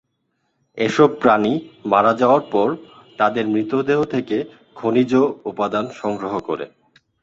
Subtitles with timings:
[0.77, 1.53] এসব প্রাণী
[1.85, 2.67] মারা যাওয়ার পর
[3.19, 4.37] তাদের মৃতদেহ থেকে
[4.75, 5.11] খনিজ
[5.45, 6.65] উপাদান সংগ্রহ করে।